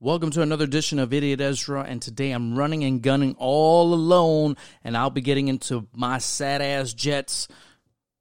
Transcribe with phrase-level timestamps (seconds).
[0.00, 4.56] Welcome to another edition of Idiot Ezra, and today I'm running and gunning all alone,
[4.84, 7.48] and I'll be getting into my sad ass Jets,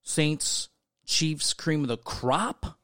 [0.02, 0.70] Saints,
[1.06, 2.80] Chiefs, cream of the crop.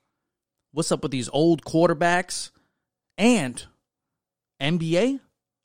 [0.74, 2.52] What's up with these old quarterbacks?
[3.18, 3.66] And
[4.62, 5.20] NBA?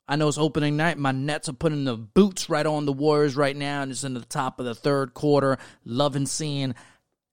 [0.07, 0.97] I know it's opening night.
[0.97, 4.15] My Nets are putting the boots right on the Warriors right now, and it's in
[4.15, 5.59] the top of the third quarter.
[5.85, 6.73] Loving seeing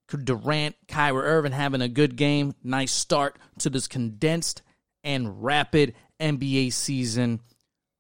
[0.09, 2.55] Durant, Kyrie Irving having a good game.
[2.63, 4.61] Nice start to this condensed
[5.07, 7.41] and rapid NBA season.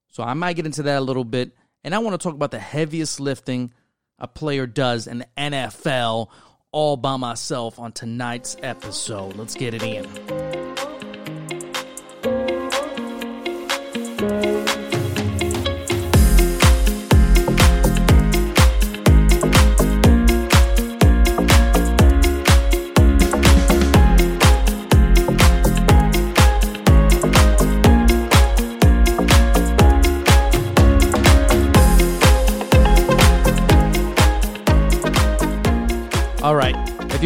[0.08, 1.52] So I might get into that a little bit.
[1.82, 3.72] And I want to talk about the heaviest lifting
[4.18, 6.28] a player does in the NFL
[6.72, 9.36] all by myself on tonight's episode.
[9.36, 10.04] Let's get it in.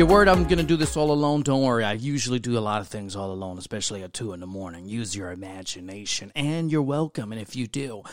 [0.01, 1.85] You're worried I'm going to do this all alone, don't worry.
[1.85, 4.89] I usually do a lot of things all alone, especially at 2 in the morning.
[4.89, 7.33] Use your imagination, and you're welcome.
[7.33, 8.05] And if you do.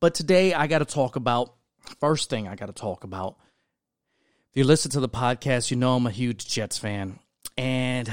[0.00, 1.52] But today, I got to talk about,
[2.00, 3.36] first thing I got to talk about.
[4.52, 7.18] If you listen to the podcast, you know I'm a huge Jets fan.
[7.58, 8.10] And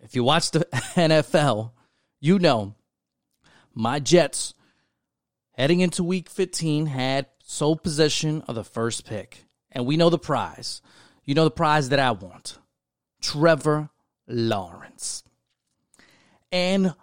[0.00, 1.70] if you watch the NFL,
[2.20, 2.74] you know
[3.72, 4.54] my Jets,
[5.52, 9.44] heading into week 15, had sole possession of the first pick.
[9.70, 10.82] And we know the prize.
[11.24, 12.58] You know the prize that I want.
[13.22, 13.88] Trevor
[14.26, 15.24] Lawrence.
[16.50, 16.94] And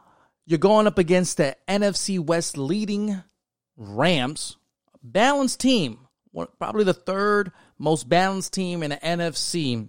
[0.45, 3.23] you're going up against the NFC West leading
[3.77, 4.57] Rams,
[5.01, 5.99] balanced team,
[6.59, 9.87] probably the third most balanced team in the NFC.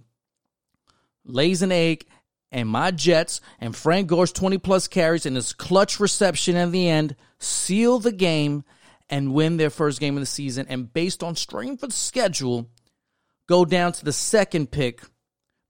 [1.23, 2.05] Lays an egg,
[2.51, 6.89] and my Jets and Frank Gore's 20 plus carries and his clutch reception at the
[6.89, 8.63] end seal the game
[9.09, 10.65] and win their first game of the season.
[10.69, 12.69] And based on strength of schedule,
[13.47, 15.01] go down to the second pick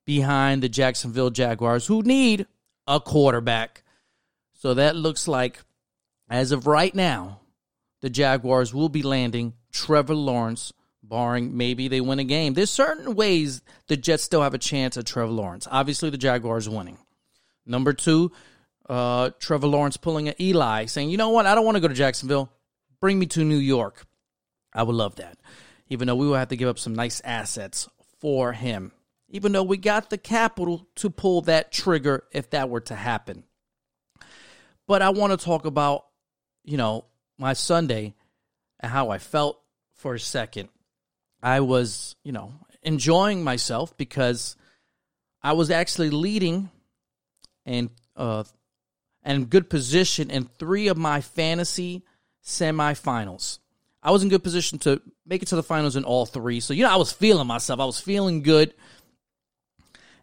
[0.05, 2.47] behind the Jacksonville Jaguars, who need
[2.87, 3.83] a quarterback.
[4.53, 5.59] So that looks like,
[6.29, 7.39] as of right now,
[8.01, 10.73] the Jaguars will be landing Trevor Lawrence,
[11.03, 12.53] barring maybe they win a game.
[12.53, 15.67] There's certain ways the Jets still have a chance at Trevor Lawrence.
[15.69, 16.97] Obviously, the Jaguars winning.
[17.65, 18.31] Number two,
[18.89, 21.87] uh, Trevor Lawrence pulling an Eli, saying, you know what, I don't want to go
[21.87, 22.51] to Jacksonville.
[22.99, 24.05] Bring me to New York.
[24.73, 25.37] I would love that.
[25.89, 27.89] Even though we will have to give up some nice assets
[28.19, 28.91] for him
[29.31, 33.43] even though we got the capital to pull that trigger if that were to happen.
[34.87, 36.05] But I want to talk about,
[36.63, 37.05] you know,
[37.37, 38.13] my Sunday
[38.79, 39.59] and how I felt
[39.95, 40.69] for a second.
[41.41, 42.53] I was, you know,
[42.83, 44.57] enjoying myself because
[45.41, 46.69] I was actually leading
[47.65, 48.43] and uh
[49.23, 52.03] and good position in three of my fantasy
[52.43, 53.59] semifinals.
[54.03, 56.59] I was in good position to make it to the finals in all three.
[56.59, 57.79] So, you know, I was feeling myself.
[57.79, 58.73] I was feeling good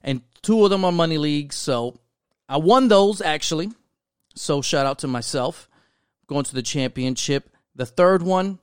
[0.03, 1.56] and two of them are money leagues.
[1.56, 1.98] So
[2.48, 3.70] I won those actually.
[4.34, 5.69] So shout out to myself
[6.28, 7.50] going to the championship.
[7.75, 8.59] The third one,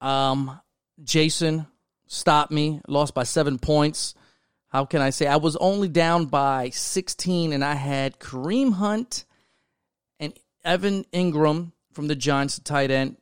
[0.00, 0.60] um,
[1.02, 1.66] Jason
[2.06, 4.14] stopped me, lost by seven points.
[4.68, 5.26] How can I say?
[5.26, 9.24] I was only down by 16, and I had Kareem Hunt
[10.20, 10.32] and
[10.64, 13.16] Evan Engram from the Giants, tight end.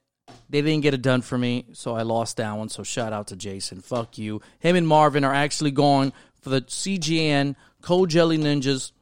[0.50, 2.68] They didn't get it done for me, so I lost that one.
[2.68, 3.80] So shout out to Jason.
[3.80, 4.42] Fuck you.
[4.58, 6.12] Him and Marvin are actually going
[6.48, 8.92] for the CGN Cold Jelly Ninjas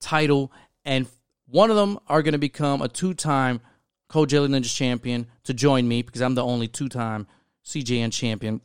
[0.00, 0.52] title,
[0.84, 1.06] and
[1.46, 3.60] one of them are going to become a two-time
[4.08, 7.26] Cold Jelly Ninjas champion to join me because I'm the only two-time
[7.64, 8.60] CGN champion,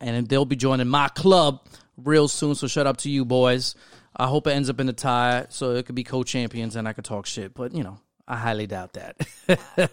[0.00, 1.66] and they'll be joining my club
[1.96, 2.54] real soon.
[2.54, 3.74] So shout out to you boys.
[4.16, 6.92] I hope it ends up in a tie so it could be co-champions and I
[6.92, 9.16] could talk shit, but you know I highly doubt that.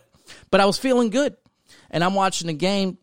[0.50, 1.36] but I was feeling good,
[1.90, 2.98] and I'm watching the game.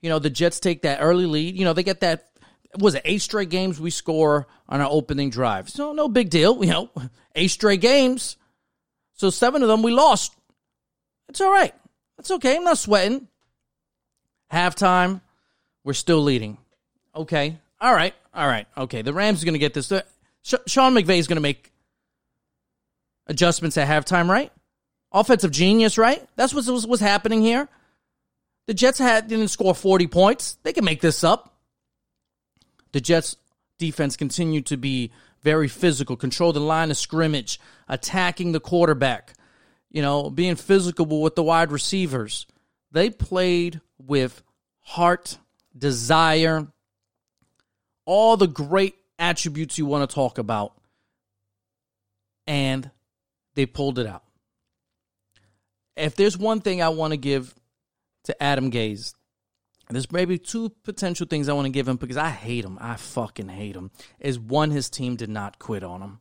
[0.00, 1.56] You know the Jets take that early lead.
[1.56, 2.31] You know they get that
[2.78, 5.68] was it eight straight games we score on our opening drive.
[5.68, 6.90] So no big deal, you know,
[7.34, 8.36] eight straight games.
[9.14, 10.34] So seven of them we lost.
[11.28, 11.74] It's all right.
[12.18, 12.56] It's okay.
[12.56, 13.28] I'm not sweating.
[14.52, 15.20] Halftime,
[15.84, 16.58] we're still leading.
[17.14, 17.58] Okay.
[17.80, 18.14] All right.
[18.34, 18.66] All right.
[18.76, 19.02] Okay.
[19.02, 19.92] The Rams are going to get this.
[20.42, 21.72] Sean McVay is going to make
[23.26, 24.52] adjustments at halftime, right?
[25.12, 26.26] Offensive genius, right?
[26.36, 27.68] That's what was, was happening here.
[28.66, 30.58] The Jets had didn't score 40 points.
[30.62, 31.51] They can make this up.
[32.92, 33.36] The Jets
[33.78, 35.10] defense continued to be
[35.42, 37.58] very physical, control the line of scrimmage,
[37.88, 39.34] attacking the quarterback,
[39.90, 42.46] you know, being physical with the wide receivers.
[42.92, 44.42] They played with
[44.80, 45.38] heart,
[45.76, 46.68] desire,
[48.04, 50.74] all the great attributes you want to talk about.
[52.46, 52.90] And
[53.54, 54.24] they pulled it out.
[55.96, 57.54] if there's one thing I want to give
[58.24, 59.14] to Adam Gase,
[59.94, 62.78] there's maybe two potential things I want to give him because I hate him.
[62.80, 63.90] I fucking hate him.
[64.20, 66.20] Is one, his team did not quit on him.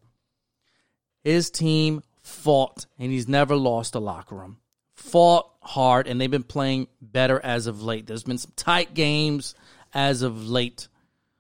[1.24, 4.58] His team fought, and he's never lost a locker room.
[4.96, 8.08] Fought hard, and they've been playing better as of late.
[8.08, 9.56] There's been some tight games
[9.94, 10.88] as of late.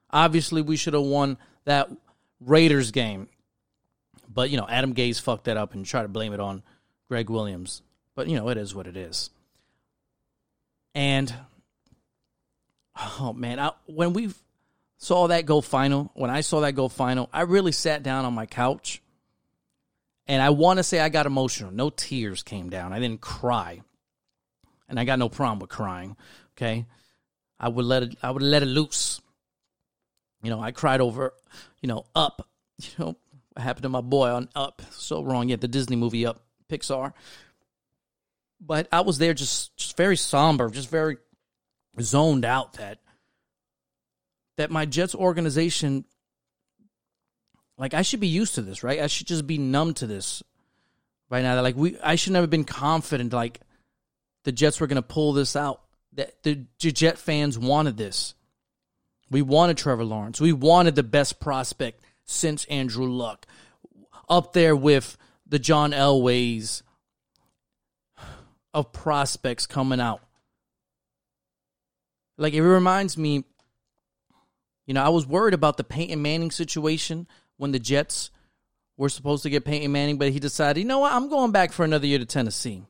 [0.09, 1.89] Obviously, we should have won that
[2.39, 3.29] Raiders game.
[4.33, 6.63] But, you know, Adam Gase fucked that up and tried to blame it on
[7.07, 7.81] Gregg Williams.
[8.15, 9.29] But, you know, it is what it is.
[10.93, 11.33] And,
[12.95, 14.31] oh, man, I, when we
[14.97, 18.33] saw that go final, when I saw that go final, I really sat down on
[18.33, 19.01] my couch.
[20.27, 21.71] And I want to say I got emotional.
[21.71, 22.93] No tears came down.
[22.93, 23.81] I didn't cry.
[24.87, 26.15] And I got no problem with crying.
[26.55, 26.85] Okay.
[27.59, 29.19] I would let it I would let it loose.
[30.41, 31.33] You know, I cried over,
[31.81, 32.47] you know, up.
[32.81, 33.15] You know,
[33.53, 34.81] what happened to my boy on Up?
[34.89, 35.49] So wrong.
[35.49, 37.13] Yeah, the Disney movie Up, Pixar.
[38.59, 41.17] But I was there just just very somber, just very
[41.99, 42.99] zoned out that
[44.57, 46.05] that my Jets organization
[47.77, 48.99] like I should be used to this, right?
[48.99, 50.43] I should just be numb to this
[51.29, 51.59] right now.
[51.61, 53.59] Like we I should never been confident like
[54.43, 55.81] the Jets were gonna pull this out.
[56.13, 58.35] That the Jet fans wanted this.
[59.29, 60.41] We wanted Trevor Lawrence.
[60.41, 63.47] We wanted the best prospect since Andrew Luck.
[64.29, 65.17] Up there with
[65.47, 66.81] the John Elways
[68.73, 70.21] of prospects coming out.
[72.41, 73.43] Like it reminds me,
[74.87, 77.27] you know, I was worried about the Peyton Manning situation
[77.57, 78.31] when the Jets
[78.97, 81.71] were supposed to get Peyton Manning, but he decided, you know what, I'm going back
[81.71, 82.83] for another year to Tennessee.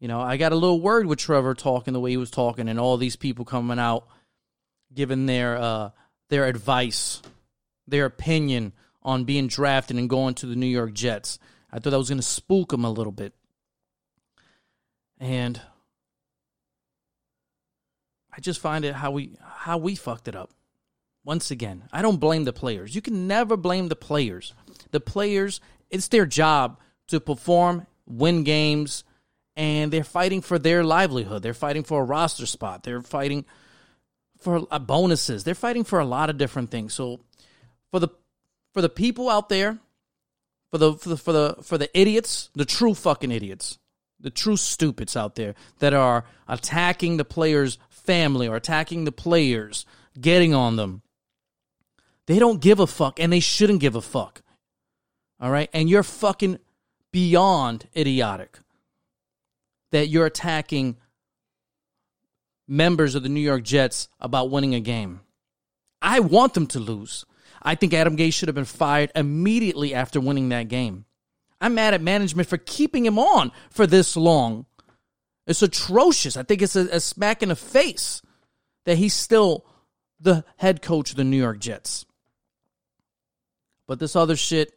[0.00, 2.68] You know, I got a little worried with Trevor talking the way he was talking,
[2.68, 4.08] and all these people coming out
[4.92, 5.90] giving their uh,
[6.28, 7.22] their advice,
[7.86, 8.72] their opinion
[9.04, 11.38] on being drafted and going to the New York Jets.
[11.70, 13.32] I thought that was going to spook him a little bit,
[15.20, 15.60] and
[18.36, 20.50] I just find it how we how we fucked it up.
[21.24, 22.94] Once again, I don't blame the players.
[22.94, 24.52] You can never blame the players.
[24.90, 25.60] The players,
[25.90, 26.78] it's their job
[27.08, 29.04] to perform, win games,
[29.56, 31.42] and they're fighting for their livelihood.
[31.42, 32.82] They're fighting for a roster spot.
[32.82, 33.44] They're fighting
[34.38, 35.44] for bonuses.
[35.44, 36.92] They're fighting for a lot of different things.
[36.92, 37.20] So
[37.90, 38.08] for the
[38.72, 39.78] for the people out there,
[40.70, 43.78] for the for the for the for the idiots, the true fucking idiots,
[44.24, 49.84] the true stupids out there that are attacking the players' family or attacking the players,
[50.18, 51.02] getting on them.
[52.26, 54.42] They don't give a fuck and they shouldn't give a fuck.
[55.38, 55.68] All right?
[55.74, 56.58] And you're fucking
[57.12, 58.60] beyond idiotic
[59.92, 60.96] that you're attacking
[62.66, 65.20] members of the New York Jets about winning a game.
[66.00, 67.26] I want them to lose.
[67.62, 71.04] I think Adam Gase should have been fired immediately after winning that game.
[71.64, 74.66] I'm mad at management for keeping him on for this long.
[75.46, 76.36] It's atrocious.
[76.36, 78.20] I think it's a, a smack in the face
[78.84, 79.64] that he's still
[80.20, 82.04] the head coach of the New York Jets.
[83.88, 84.74] But this other shit,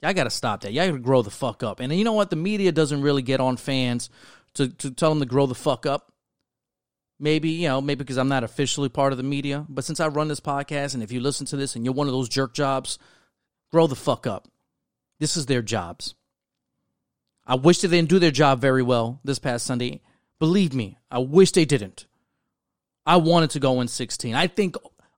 [0.00, 0.72] I got to stop that.
[0.72, 1.80] Y'all got to grow the fuck up.
[1.80, 2.30] And you know what?
[2.30, 4.08] The media doesn't really get on fans
[4.54, 6.12] to, to tell them to grow the fuck up.
[7.18, 9.66] Maybe, you know, maybe because I'm not officially part of the media.
[9.68, 12.06] But since I run this podcast, and if you listen to this and you're one
[12.06, 13.00] of those jerk jobs,
[13.72, 14.51] grow the fuck up.
[15.22, 16.16] This is their jobs.
[17.46, 20.00] I wish they didn't do their job very well this past Sunday.
[20.40, 22.06] Believe me, I wish they didn't.
[23.06, 24.34] I wanted to go oh in 16.
[24.34, 24.74] I think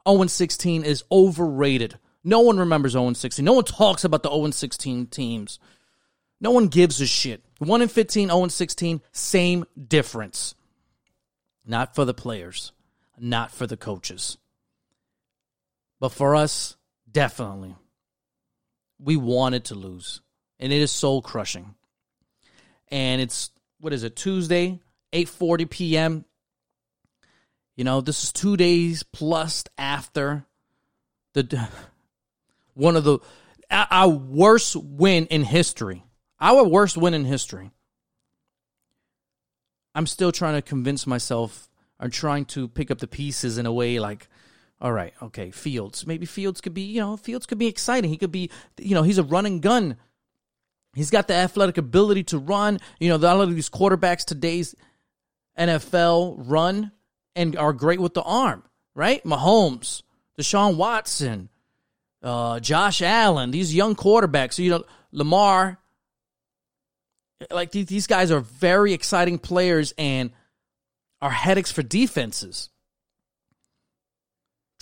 [0.06, 1.98] 0 16 is overrated.
[2.22, 3.42] No one remembers 0 16.
[3.42, 5.58] No one talks about the 0 16 teams.
[6.38, 7.42] No one gives a shit.
[7.60, 10.54] 1 in 15, 0 16, same difference.
[11.64, 12.72] Not for the players,
[13.18, 14.36] not for the coaches.
[15.98, 16.76] But for us,
[17.10, 17.76] definitely.
[18.98, 20.20] We wanted to lose.
[20.58, 21.74] And it is soul crushing.
[22.88, 24.80] And it's what is it, Tuesday,
[25.12, 26.24] 8:40 p.m.
[27.76, 30.46] You know, this is 2 days plus after
[31.32, 31.68] the
[32.74, 33.18] one of the
[33.70, 36.04] our worst win in history.
[36.40, 37.70] Our worst win in history.
[39.94, 43.72] I'm still trying to convince myself I'm trying to pick up the pieces in a
[43.72, 44.28] way like
[44.80, 46.06] all right, okay, Fields.
[46.06, 48.10] Maybe Fields could be, you know, Fields could be exciting.
[48.10, 49.96] He could be, you know, he's a running gun.
[50.94, 52.78] He's got the athletic ability to run.
[53.00, 54.74] You know, a lot of these quarterbacks today's
[55.58, 56.92] NFL run
[57.34, 58.62] and are great with the arm,
[58.94, 59.22] right?
[59.24, 60.02] Mahomes,
[60.38, 61.48] Deshaun Watson,
[62.22, 64.58] uh, Josh Allen, these young quarterbacks.
[64.58, 65.78] You know, Lamar.
[67.50, 70.30] Like these guys are very exciting players and
[71.20, 72.70] are headaches for defenses.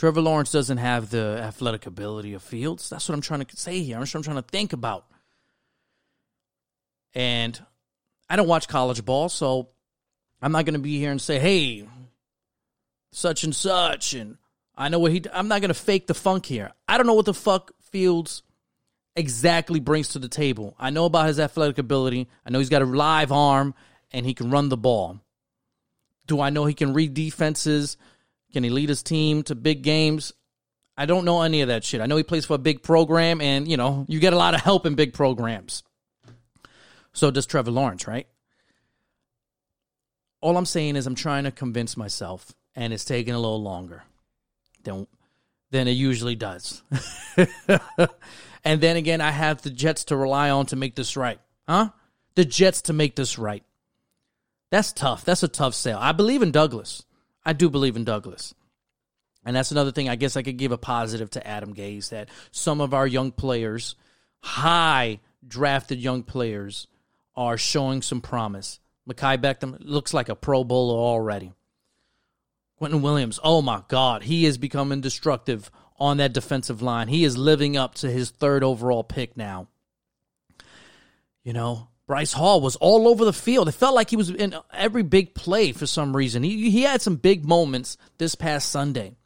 [0.03, 2.91] Trevor Lawrence doesn't have the athletic ability of Fields.
[2.91, 4.01] That's what I'm trying to say here.
[4.01, 5.07] What I'm trying to think about.
[7.15, 7.65] And
[8.29, 9.69] I don't watch college ball, so
[10.41, 11.87] I'm not going to be here and say, "Hey,
[13.13, 14.39] such and such," and
[14.75, 15.23] I know what he.
[15.33, 16.73] I'm not going to fake the funk here.
[16.89, 18.43] I don't know what the fuck Fields
[19.15, 20.75] exactly brings to the table.
[20.81, 22.29] I know about his athletic ability.
[22.45, 23.73] I know he's got a live arm
[24.11, 25.21] and he can run the ball.
[26.27, 27.97] Do I know he can read defenses?
[28.53, 30.33] Can he lead his team to big games?
[30.97, 32.01] I don't know any of that shit.
[32.01, 34.55] I know he plays for a big program, and you know, you get a lot
[34.55, 35.83] of help in big programs.
[37.13, 38.27] So does Trevor Lawrence, right?
[40.41, 44.03] All I'm saying is I'm trying to convince myself, and it's taking a little longer
[44.85, 45.07] than
[45.71, 46.83] than it usually does.
[48.65, 51.41] and then again, I have the Jets to rely on to make this right.
[51.67, 51.91] Huh?
[52.35, 53.65] The Jets to make this right.
[54.71, 55.25] That's tough.
[55.25, 55.99] That's a tough sale.
[56.01, 57.05] I believe in Douglas.
[57.45, 58.55] I do believe in Douglas.
[59.45, 62.29] And that's another thing I guess I could give a positive to Adam Gase that
[62.53, 63.97] some of our young players,
[64.41, 66.87] high drafted young players,
[67.35, 68.79] are showing some promise.
[69.09, 71.53] Mekhi Becton looks like a Pro Bowler already.
[72.81, 77.09] Quinnen Williams, oh my God, he is becoming destructive on that defensive line.
[77.09, 79.69] He is living up to his third overall pick now.
[81.45, 83.71] You know, Bryce Hall was all over the field.
[83.71, 86.43] It felt like he was in every big play for some reason.
[86.43, 89.17] He, he had some big moments this past Sunday.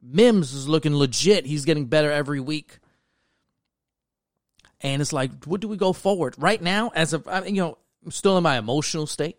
[0.00, 1.44] Mims is looking legit.
[1.44, 2.78] He's getting better every week.
[4.80, 6.90] And it's like, what do we go forward right now?
[6.94, 9.36] As mean, you know, I'm still in my emotional state.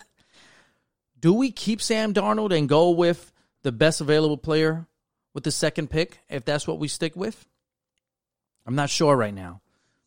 [1.18, 4.86] do we keep Sam Darnold and go with the best available player
[5.32, 7.46] with the second pick if that's what we stick with?
[8.66, 9.61] I'm not sure right now.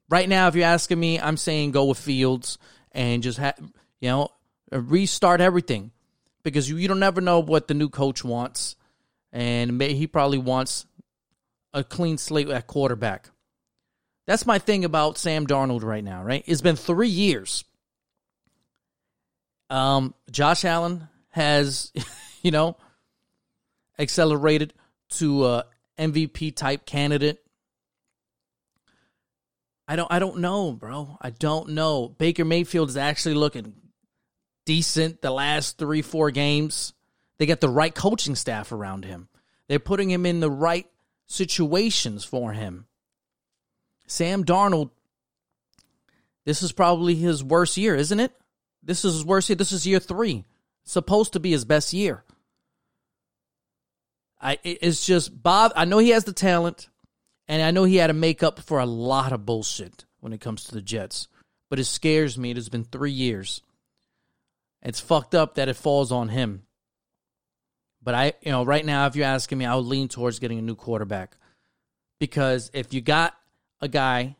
[0.09, 2.57] Right now, if you're asking me, I'm saying go with Fields
[2.91, 3.57] and just have,
[3.99, 4.29] you know,
[4.71, 5.91] restart everything
[6.43, 8.75] because you, you don't never know what the new coach wants
[9.35, 10.85] and he probably wants
[11.73, 13.29] a clean slate at quarterback.
[14.27, 16.43] That's my thing about Sam Darnold right now, right?
[16.47, 17.65] It's been three years.
[19.69, 21.91] Um, Josh Allen has,
[22.41, 22.77] you know,
[23.99, 24.73] accelerated
[25.09, 25.65] to a
[25.99, 27.44] MVP type candidate.
[29.87, 31.17] I don't I don't know, bro.
[31.21, 32.09] I don't know.
[32.09, 33.73] Baker Mayfield is actually looking
[34.65, 36.93] decent the last 3 4 games.
[37.37, 39.27] They got the right coaching staff around him.
[39.67, 40.87] They're putting him in the right
[41.27, 42.85] situations for him.
[44.07, 44.91] Sam Darnold,
[46.45, 48.31] this is probably his worst year, isn't it?
[48.83, 49.55] This is his worst year.
[49.55, 50.45] This is year three.
[50.83, 52.23] supposed to be his best year.
[54.39, 55.73] I it's just Bob.
[55.75, 56.89] I know he has the talent,
[57.47, 60.41] and I know he had to make up for a lot of bullshit when it
[60.41, 61.27] comes to the Jets.
[61.69, 62.51] But it scares me.
[62.51, 63.61] It has been three years.
[64.81, 66.63] It's fucked up that it falls on him.
[68.03, 70.59] But I, you know, right now, if you're asking me, I would lean towards getting
[70.59, 71.37] a new quarterback
[72.19, 73.35] because if you got
[73.81, 74.35] a guy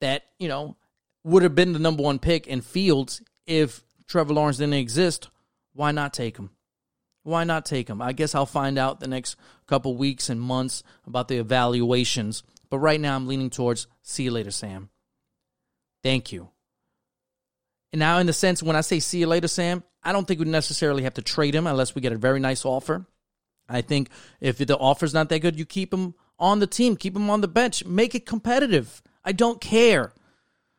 [0.00, 0.76] that you know
[1.24, 5.28] would have been the number one pick in Fields if Trevor Lawrence didn't exist,
[5.74, 6.50] why not take him?
[7.26, 8.00] Why not take him?
[8.00, 9.34] I guess I'll find out the next
[9.66, 12.44] couple weeks and months about the evaluations.
[12.70, 14.90] But right now, I'm leaning towards see you later, Sam.
[16.04, 16.50] Thank you.
[17.92, 20.38] And now, in the sense, when I say see you later, Sam, I don't think
[20.38, 23.06] we necessarily have to trade him unless we get a very nice offer.
[23.68, 24.08] I think
[24.40, 27.40] if the offer's not that good, you keep him on the team, keep him on
[27.40, 29.02] the bench, make it competitive.
[29.24, 30.12] I don't care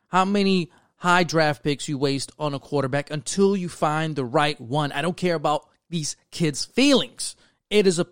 [0.06, 4.58] how many high draft picks you waste on a quarterback until you find the right
[4.58, 4.92] one.
[4.92, 7.36] I don't care about these kids' feelings.
[7.70, 8.06] It is a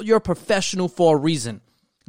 [0.00, 1.60] you're a professional for a reason.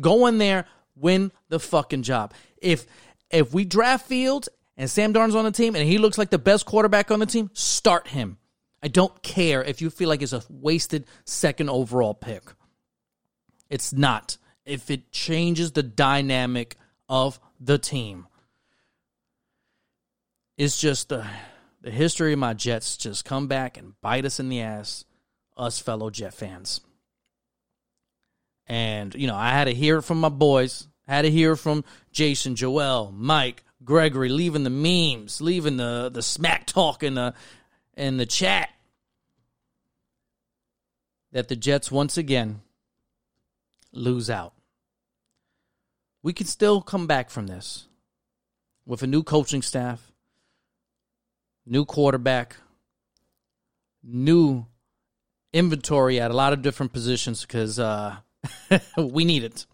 [0.01, 2.33] Go in there, win the fucking job.
[2.57, 2.85] If
[3.29, 6.39] if we draft Fields and Sam Darnold's on the team and he looks like the
[6.39, 8.38] best quarterback on the team, start him.
[8.83, 12.43] I don't care if you feel like it's a wasted second overall pick.
[13.69, 14.38] It's not.
[14.63, 16.75] If it changes the dynamic
[17.09, 18.27] of the team,
[20.57, 21.25] it's just the,
[21.85, 25.05] the history of my Jets just come back and bite us in the ass,
[25.55, 26.81] us fellow Jet fans.
[28.65, 30.87] And, you know, I had to hear it from my boys.
[31.07, 36.23] I had to hear from Jason, Joel, Mike, Gregory leaving the memes, leaving the the
[36.23, 37.35] smack talk in the
[37.95, 38.69] in the chat
[41.33, 42.61] that the Jets once again
[43.91, 44.53] lose out.
[46.23, 47.85] We can still come back from this
[48.87, 50.11] with a new coaching staff,
[51.65, 52.55] new quarterback,
[54.03, 54.65] new
[55.53, 58.17] inventory at a lot of different positions because uh,
[58.98, 59.65] we need it.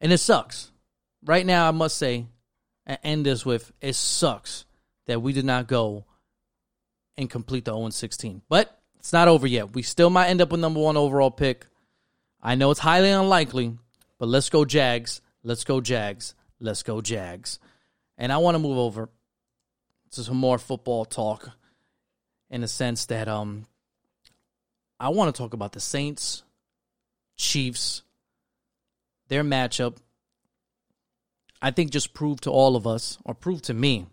[0.00, 0.70] And it sucks
[1.24, 2.26] right now, I must say,
[2.86, 4.64] and end this with it sucks
[5.06, 6.04] that we did not go
[7.16, 8.42] and complete the 0 16.
[8.48, 9.74] But it's not over yet.
[9.74, 11.66] We still might end up with number one overall pick.
[12.42, 13.76] I know it's highly unlikely,
[14.18, 15.20] but let's go Jags.
[15.42, 16.34] Let's go Jags.
[16.60, 17.58] Let's go Jags.
[18.18, 19.08] And I want to move over
[20.14, 21.50] some more football talk
[22.50, 23.66] in the sense that um
[25.00, 26.44] I want to talk about the Saints,
[27.36, 28.02] Chiefs,
[29.28, 29.96] their matchup.
[31.60, 34.06] I think just proved to all of us, or proved to me,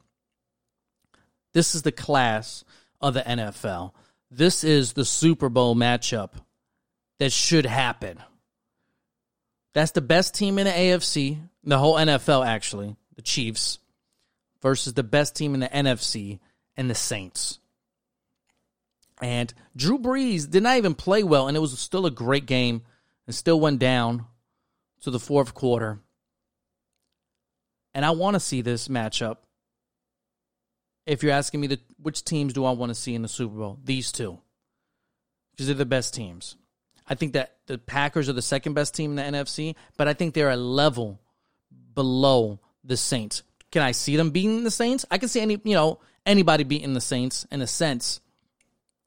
[1.54, 2.64] this is the class
[3.02, 3.92] of the NFL.
[4.32, 6.32] This is the Super Bowl matchup
[7.20, 8.20] that should happen.
[9.74, 13.80] That's the best team in the AFC, the whole NFL actually, the Chiefs,
[14.62, 16.40] versus the best team in the NFC
[16.76, 17.60] and the Saints.
[19.22, 22.84] And Drew Brees did not even play well, and it was still a great game
[23.26, 24.26] and still went down
[25.02, 26.00] to the fourth quarter.
[27.94, 29.38] And I want to see this matchup.
[31.06, 33.58] If you're asking me the, which teams do I want to see in the Super
[33.58, 34.40] Bowl, these two.
[35.52, 36.56] Because they're the best teams.
[37.08, 40.14] I think that the Packers are the second best team in the NFC, but I
[40.14, 41.20] think they're a level
[41.96, 43.44] below the Saints.
[43.72, 45.06] Can I see them beating the Saints?
[45.12, 48.20] I can see any, you know, anybody beating the Saints in a sense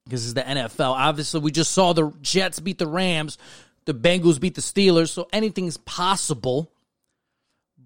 [0.05, 0.93] because it's the NFL.
[0.93, 3.39] Obviously, we just saw the Jets beat the Rams,
[3.85, 6.71] the Bengals beat the Steelers, so anything's possible.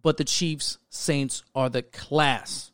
[0.02, 2.70] But the Chiefs, Saints are the class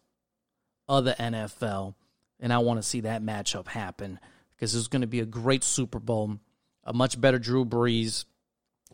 [0.89, 1.95] of the NFL,
[2.41, 4.19] and I want to see that matchup happen
[4.55, 6.39] because it's going to be a great Super Bowl,
[6.85, 8.27] a much better Drew Brees,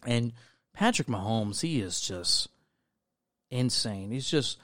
[0.06, 0.32] and
[0.72, 1.60] Patrick Mahomes.
[1.60, 2.48] He is just
[3.50, 4.12] insane.
[4.12, 4.58] He's just,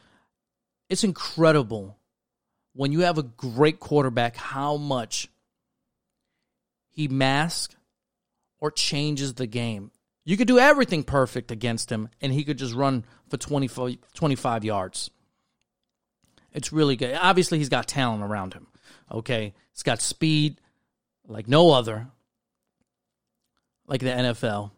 [0.89, 1.97] it's incredible
[2.75, 5.29] when you have a great quarterback how much
[6.91, 7.75] he masks
[8.61, 9.91] or changes the game.
[10.25, 14.65] You could do everything perfect against him, and he could just run for 25, 25
[14.65, 15.11] yards.
[16.53, 17.19] It's really good.
[17.21, 18.69] Obviously, he's got talent around him.
[19.11, 19.53] Okay.
[19.73, 20.61] He's got speed
[21.27, 22.07] like no other,
[23.87, 24.71] like the NFL.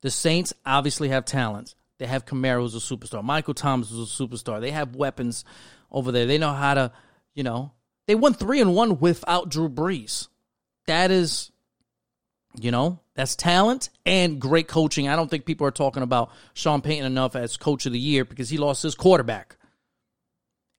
[0.00, 1.74] The Saints obviously have talent.
[2.00, 3.22] They have Kamara who's a superstar.
[3.22, 4.60] Michael Thomas who's a superstar.
[4.60, 5.44] They have weapons
[5.92, 6.26] over there.
[6.26, 6.92] They know how to,
[7.34, 7.70] you know,
[8.08, 10.26] they won three and one without Drew Brees
[10.90, 11.52] that is,
[12.58, 15.08] you know, that's talent and great coaching.
[15.08, 18.24] I don't think people are talking about Sean Payton enough as coach of the year
[18.24, 19.56] because he lost his quarterback.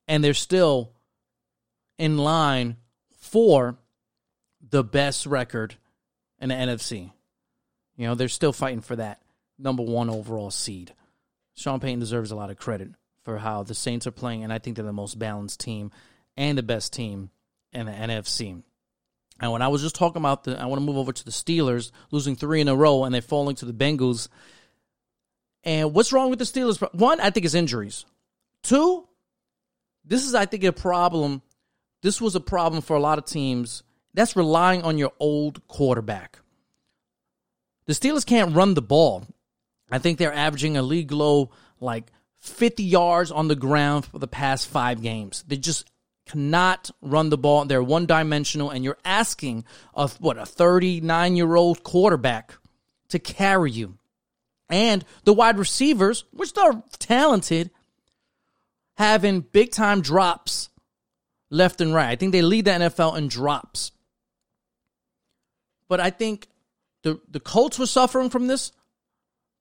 [0.10, 0.92] And they're still
[1.98, 2.76] in line
[3.22, 3.78] for
[4.70, 5.76] the best record
[6.40, 7.12] in the NFC.
[7.96, 9.22] You know, they're still fighting for that
[9.58, 10.94] number one overall seed.
[11.62, 12.90] Sean Payton deserves a lot of credit
[13.24, 15.92] for how the Saints are playing, and I think they're the most balanced team
[16.36, 17.30] and the best team
[17.72, 18.64] in the NFC.
[19.40, 21.32] And when I was just talking about the, I want to move over to the
[21.32, 24.28] Steelers losing three in a row and they're falling to the Bengals.
[25.64, 26.82] And what's wrong with the Steelers?
[26.94, 28.06] One, I think it's injuries.
[28.62, 29.08] Two,
[30.06, 31.42] this is, I think, a problem.
[32.04, 33.82] This was a problem for a lot of teams.
[34.14, 36.40] That's relying on your old quarterback.
[37.88, 39.26] The Steelers can't run the ball.
[39.92, 44.28] I think they're averaging a league low, like 50 yards on the ground for the
[44.28, 45.44] past five games.
[45.48, 45.90] They just
[46.26, 47.66] cannot run the ball.
[47.66, 52.56] They're one dimensional, and you're asking a what a 39 year old quarterback
[53.10, 53.98] to carry you.
[54.70, 57.72] And the wide receivers, which are talented,
[58.96, 60.70] having big time drops
[61.50, 62.10] left and right.
[62.10, 63.92] I think they lead the NFL in drops.
[65.90, 66.48] But I think
[67.04, 68.72] the the Colts were suffering from this.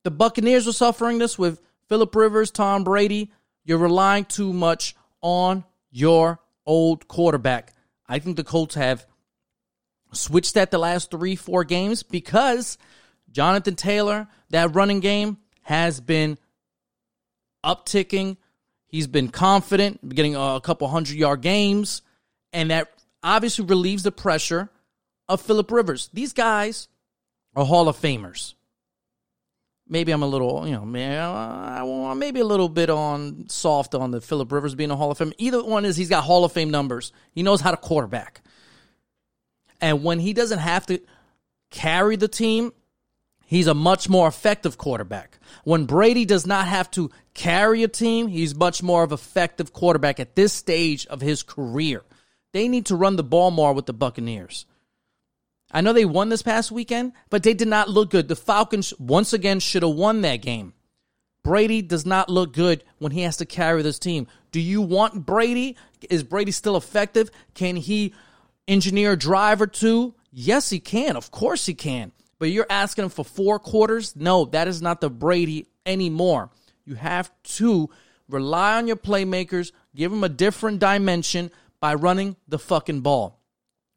[0.03, 3.31] The Buccaneers were suffering this with Philip Rivers, Tom Brady.
[3.65, 7.75] You're relying too much on your old quarterback.
[8.09, 9.07] I think the Colts have
[10.13, 12.79] switched that the last three, four games because
[13.31, 16.39] Jonathan Taylor, that running game has been
[17.65, 18.39] upticking.
[18.87, 22.03] He's been confident, getting a couple hundred yard games,
[22.53, 22.91] and that
[23.23, 24.71] obviously relieves the pressure
[25.29, 26.09] of Philip Rivers.
[26.13, 26.89] These guys
[27.55, 28.55] are Hall of Famers
[29.91, 34.21] maybe I'm a little, you know, uh, maybe a little bit on soft on the
[34.21, 35.35] Philip Rivers being a Hall of Fame.
[35.37, 37.13] Either one is he's got Hall of Fame numbers.
[37.33, 38.41] He knows how to quarterback.
[39.81, 41.01] And when he doesn't have to
[41.71, 42.73] carry the team,
[43.45, 45.39] he's a much more effective quarterback.
[45.65, 50.21] When Brady does not have to carry a team, he's much more of effective quarterback
[50.21, 52.03] at this stage of his career.
[52.53, 54.67] They need to run the ball more with the Buccaneers.
[55.73, 58.29] I know they won this past weekend, but they did not look good.
[58.29, 60.75] The Falcons, once again, should have won that game.
[61.43, 64.27] Brady does not look good when he has to carry this team.
[64.53, 65.77] Do you want Brady?
[66.11, 67.31] Is Brady still effective?
[67.55, 68.15] Can he
[68.69, 70.15] engineer a drive or two?
[70.33, 71.17] Yes, he can.
[71.17, 72.13] Of course he can.
[72.39, 74.15] But you're asking him for four quarters?
[74.17, 76.51] No, that is not the Brady anymore.
[76.85, 77.91] You have to
[78.29, 83.40] rely on your playmakers, give them a different dimension by running the fucking ball.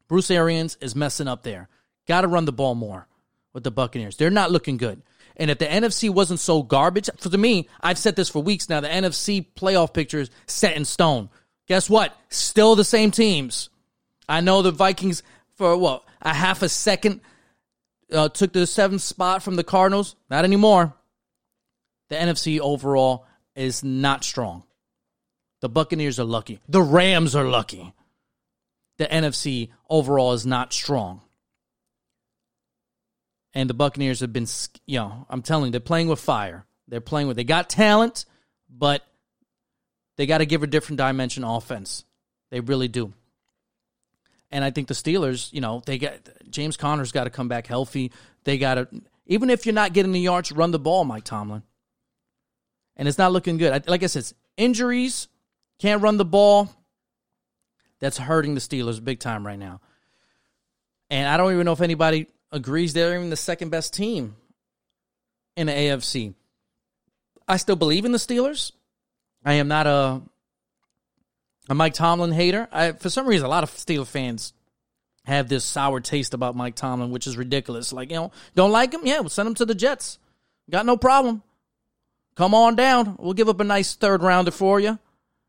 [0.08, 1.68] Bruce Arians is messing up there.
[2.06, 3.06] Got to run the ball more
[3.52, 4.16] with the Buccaneers.
[4.16, 5.02] They're not looking good.
[5.36, 8.80] And if the NFC wasn't so garbage, for me, I've said this for weeks now,
[8.80, 11.28] the NFC playoff picture is set in stone.
[11.66, 12.16] Guess what?
[12.28, 13.70] Still the same teams.
[14.28, 15.22] I know the Vikings
[15.56, 17.20] for what a half a second
[18.12, 20.14] uh, took the seventh spot from the Cardinals.
[20.30, 20.94] Not anymore.
[22.10, 24.62] The NFC overall is not strong.
[25.60, 26.60] The Buccaneers are lucky.
[26.68, 27.92] The Rams are lucky.
[28.98, 31.20] The NFC overall is not strong.
[33.52, 34.46] And the Buccaneers have been,
[34.86, 36.66] you know, I'm telling you, they're playing with fire.
[36.88, 38.24] They're playing with, they got talent,
[38.68, 39.02] but
[40.16, 42.04] they got to give a different dimension offense.
[42.50, 43.12] They really do.
[44.50, 46.14] And I think the Steelers, you know, they got
[46.48, 48.12] James Conner's got to come back healthy.
[48.44, 48.88] They got to,
[49.26, 51.62] even if you're not getting the yards, run the ball, Mike Tomlin.
[52.96, 53.88] And it's not looking good.
[53.88, 55.26] Like I said, injuries,
[55.80, 56.70] can't run the ball.
[58.04, 59.80] That's hurting the Steelers big time right now.
[61.08, 64.36] And I don't even know if anybody agrees they're even the second best team
[65.56, 66.34] in the AFC.
[67.48, 68.72] I still believe in the Steelers.
[69.42, 70.20] I am not a
[71.70, 72.68] a Mike Tomlin hater.
[72.70, 74.52] I, for some reason, a lot of Steelers fans
[75.24, 77.90] have this sour taste about Mike Tomlin, which is ridiculous.
[77.90, 79.00] Like, you know, don't like him?
[79.04, 80.18] Yeah, we'll send him to the Jets.
[80.68, 81.42] Got no problem.
[82.34, 83.16] Come on down.
[83.18, 84.98] We'll give up a nice third rounder for you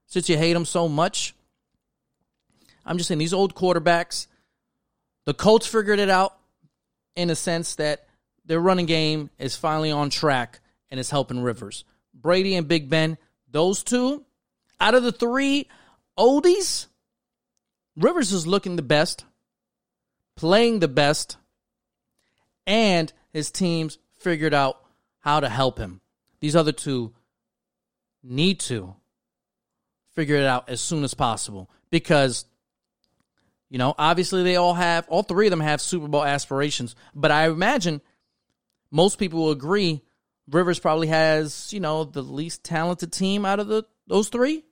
[0.05, 1.34] since you hate him so much.
[2.85, 4.27] I'm just saying, these old quarterbacks,
[5.25, 6.37] the Colts figured it out
[7.15, 8.07] in a sense that
[8.45, 10.59] their running game is finally on track
[10.91, 11.83] and is helping Rivers.
[12.13, 13.17] Brady and Big Ben,
[13.49, 14.23] those two,
[14.79, 15.67] out of the three
[16.17, 16.87] oldies,
[17.95, 19.25] Rivers is looking the best,
[20.35, 21.37] playing the best,
[22.67, 24.81] and his teams figured out
[25.19, 26.01] how to help him.
[26.39, 27.13] These other two
[28.21, 28.95] need to
[30.13, 32.45] figure it out as soon as possible because
[33.69, 37.31] you know, obviously they all have all three of them have Super Bowl aspirations, but
[37.31, 38.01] I imagine
[38.91, 40.01] most people will agree
[40.49, 44.63] Rivers probably has, you know, the least talented team out of the those three.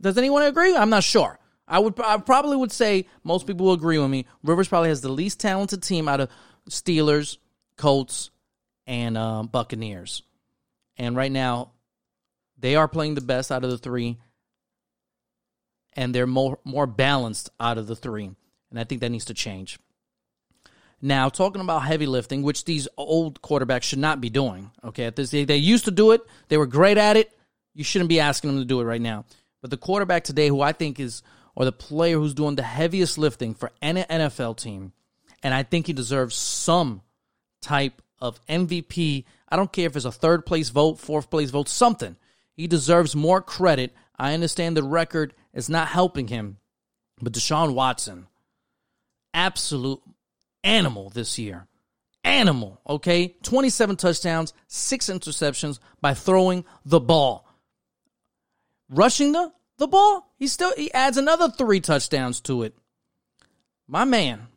[0.00, 0.74] Does anyone agree?
[0.74, 1.38] I'm not sure.
[1.66, 4.26] I would I probably would say most people will agree with me.
[4.42, 6.30] Rivers probably has the least talented team out of
[6.70, 7.36] Steelers,
[7.76, 8.30] Colts,
[8.86, 10.22] and uh, Buccaneers.
[10.96, 11.72] And right now,
[12.58, 14.18] they are playing the best out of the three,
[15.94, 18.30] and they're more more balanced out of the three.
[18.70, 19.78] And I think that needs to change.
[21.00, 24.70] Now, talking about heavy lifting, which these old quarterbacks should not be doing.
[24.84, 27.30] Okay, they, they used to do it; they were great at it.
[27.74, 29.24] You shouldn't be asking them to do it right now.
[29.60, 31.22] But the quarterback today, who I think is,
[31.54, 34.92] or the player who's doing the heaviest lifting for any NFL team,
[35.42, 37.02] and I think he deserves some
[37.62, 39.24] type of MVP.
[39.48, 42.16] I don't care if it's a third place vote, fourth place vote, something.
[42.52, 43.94] He deserves more credit.
[44.18, 46.58] I understand the record is not helping him,
[47.20, 48.26] but Deshaun Watson,
[49.32, 50.00] absolute
[50.64, 51.66] animal this year.
[52.24, 53.36] Animal, okay?
[53.42, 57.46] 27 touchdowns, six interceptions by throwing the ball.
[58.90, 62.74] Rushing the, the ball, he still he adds another three touchdowns to it.
[63.86, 64.48] My man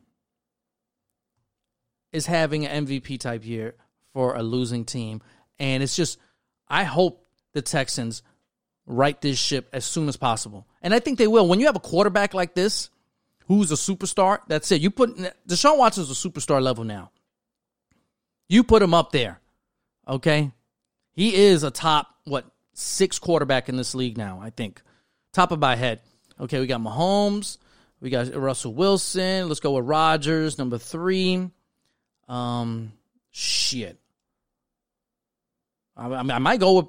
[2.12, 3.74] is having an MVP type year
[4.12, 5.22] for a losing team.
[5.58, 6.18] And it's just,
[6.68, 8.22] I hope the Texans
[8.86, 10.66] right this ship as soon as possible.
[10.82, 11.48] And I think they will.
[11.48, 12.90] When you have a quarterback like this,
[13.46, 14.80] who's a superstar, that's it.
[14.80, 15.16] You put
[15.48, 17.10] Deshaun Watson's a superstar level now.
[18.48, 19.40] You put him up there.
[20.06, 20.50] Okay?
[21.12, 24.82] He is a top, what, six quarterback in this league now, I think.
[25.32, 26.00] Top of my head.
[26.40, 27.58] Okay, we got Mahomes.
[28.00, 29.48] We got Russell Wilson.
[29.48, 31.50] Let's go with Rodgers, number three.
[32.28, 32.92] Um,
[33.30, 33.98] shit.
[35.96, 36.86] I, I, I might go with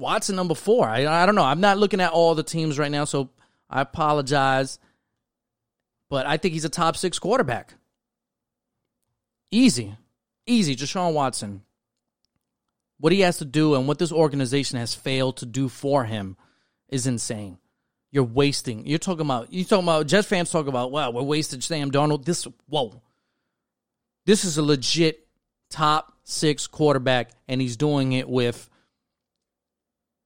[0.00, 0.88] Watson number four.
[0.88, 1.44] I, I don't know.
[1.44, 3.30] I'm not looking at all the teams right now, so
[3.68, 4.78] I apologize.
[6.08, 7.74] But I think he's a top six quarterback.
[9.50, 9.94] Easy.
[10.46, 10.74] Easy.
[10.74, 11.62] Deshaun Watson.
[12.98, 16.36] What he has to do and what this organization has failed to do for him
[16.88, 17.58] is insane.
[18.10, 18.86] You're wasting.
[18.86, 19.52] You're talking about.
[19.52, 20.06] You're talking about.
[20.08, 20.90] Jets fans talk about.
[20.90, 22.24] Wow, we're wasting Sam Darnold.
[22.24, 22.46] This.
[22.66, 23.00] Whoa.
[24.26, 25.26] This is a legit
[25.70, 28.68] top six quarterback, and he's doing it with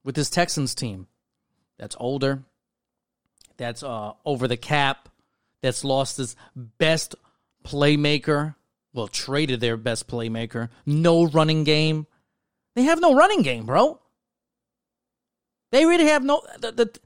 [0.05, 1.07] with his Texans team.
[1.77, 2.43] That's older.
[3.57, 5.09] That's uh, over the cap.
[5.61, 7.15] That's lost his best
[7.65, 8.55] playmaker.
[8.93, 10.69] Well, traded their best playmaker.
[10.85, 12.07] No running game.
[12.75, 13.99] They have no running game, bro.
[15.71, 16.41] They really have no.
[16.59, 16.99] The, the,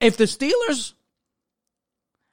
[0.00, 0.94] if the Steelers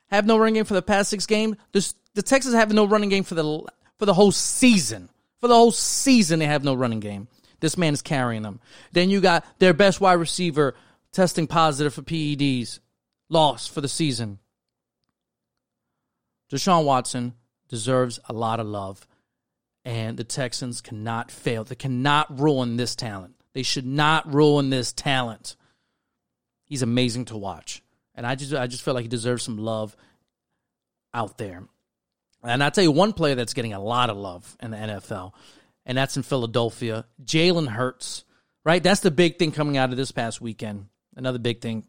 [0.09, 3.09] have no running game for the past six games, the, the Texans have no running
[3.09, 3.63] game for the
[3.99, 5.09] for the whole season.
[5.41, 7.27] For the whole season, they have no running game.
[7.63, 8.59] This man is carrying them.
[8.91, 10.75] Then you got their best wide receiver
[11.13, 12.79] testing positive for PEDs,
[13.29, 14.39] lost for the season.
[16.51, 17.35] Deshaun Watson
[17.69, 19.07] deserves a lot of love,
[19.85, 21.63] and the Texans cannot fail.
[21.63, 23.35] They cannot ruin this talent.
[23.53, 25.55] They should not ruin this talent.
[26.65, 27.81] He's amazing to watch.
[28.13, 29.95] And I just I just feel like he deserves some love
[31.13, 31.63] out there.
[32.43, 35.31] And I'll tell you one player that's getting a lot of love in the NFL,
[35.85, 37.05] and that's in Philadelphia.
[37.23, 38.23] Jalen Hurts,
[38.63, 38.81] right?
[38.81, 40.87] That's the big thing coming out of this past weekend.
[41.15, 41.85] Another big thing.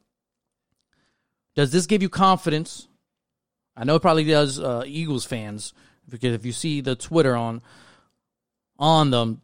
[1.55, 2.89] Does this give you confidence?
[3.77, 5.73] I know it probably does uh, Eagles fans
[6.09, 7.63] because if you see the Twitter on
[8.79, 9.41] on them,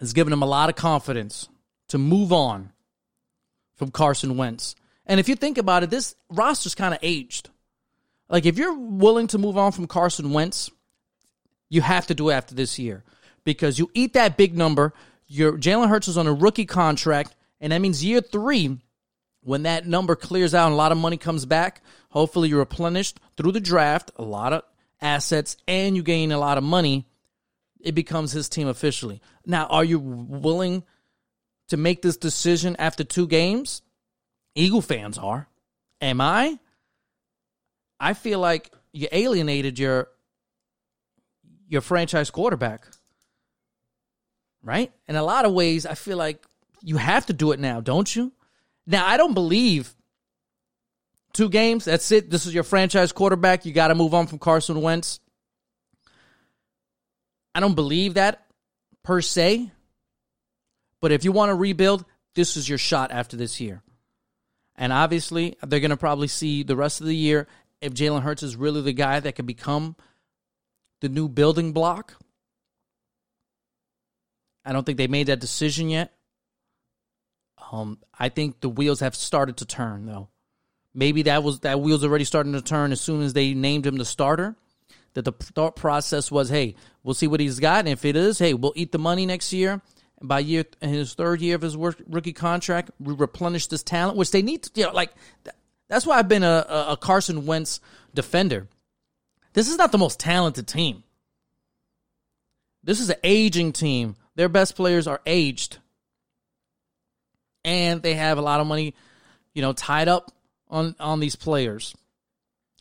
[0.00, 1.48] it's giving them a lot of confidence
[1.88, 2.72] to move on
[3.76, 4.74] from Carson Wentz.
[5.06, 7.48] And if you think about it, this roster's kind of aged.
[8.28, 10.70] Like if you're willing to move on from Carson Wentz,
[11.68, 13.04] you have to do it after this year
[13.46, 14.92] because you eat that big number.
[15.26, 18.78] Your Jalen Hurts is on a rookie contract, and that means year three,
[19.40, 21.80] when that number clears out and a lot of money comes back,
[22.10, 24.62] hopefully you're replenished through the draft, a lot of
[25.00, 27.06] assets, and you gain a lot of money.
[27.80, 29.22] It becomes his team officially.
[29.46, 30.82] Now, are you willing
[31.68, 33.82] to make this decision after two games?
[34.56, 35.48] Eagle fans are.
[36.00, 36.58] Am I?
[38.00, 40.08] I feel like you alienated your
[41.68, 42.86] your franchise quarterback.
[44.66, 44.92] Right?
[45.06, 46.44] In a lot of ways, I feel like
[46.82, 48.32] you have to do it now, don't you?
[48.84, 49.94] Now, I don't believe
[51.32, 52.30] two games, that's it.
[52.30, 53.64] This is your franchise quarterback.
[53.64, 55.20] You got to move on from Carson Wentz.
[57.54, 58.44] I don't believe that
[59.04, 59.70] per se.
[61.00, 63.82] But if you want to rebuild, this is your shot after this year.
[64.74, 67.46] And obviously, they're going to probably see the rest of the year
[67.80, 69.94] if Jalen Hurts is really the guy that can become
[71.00, 72.14] the new building block.
[74.66, 76.12] I don't think they made that decision yet.
[77.72, 80.28] Um, I think the wheels have started to turn though.
[80.94, 83.96] Maybe that was that wheels already starting to turn as soon as they named him
[83.96, 84.56] the starter.
[85.14, 88.38] That the thought process was, hey, we'll see what he's got, and if it is,
[88.38, 89.80] hey, we'll eat the money next year.
[90.22, 94.16] By year in his third year of his work, rookie contract, we replenish this talent,
[94.16, 95.12] which they need to, you know, like
[95.88, 97.80] that's why I've been a, a Carson Wentz
[98.14, 98.68] defender.
[99.52, 101.02] This is not the most talented team.
[102.82, 104.16] This is an aging team.
[104.36, 105.78] Their best players are aged.
[107.64, 108.94] And they have a lot of money,
[109.52, 110.30] you know, tied up
[110.70, 111.94] on, on these players.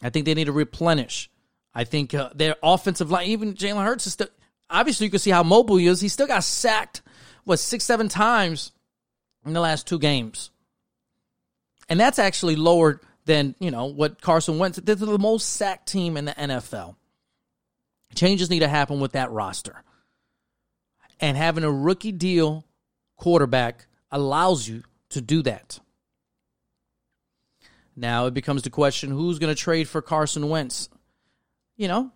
[0.01, 1.29] I think they need to replenish.
[1.73, 4.27] I think uh, their offensive line, even Jalen Hurts is still,
[4.69, 5.99] obviously you can see how mobile he is.
[5.99, 7.01] He still got sacked,
[7.45, 8.71] what, six, seven times
[9.45, 10.51] in the last two games
[11.89, 14.79] and that's actually lower than you know what Carson Wentz.
[14.83, 16.95] They're the most sacked team in the NFL.
[18.13, 19.83] Changes need to happen with that roster,
[21.19, 22.65] and having a rookie deal
[23.17, 25.79] quarterback allows you to do that.
[27.95, 30.89] Now it becomes the question: Who's going to trade for Carson Wentz?
[31.77, 32.11] You know,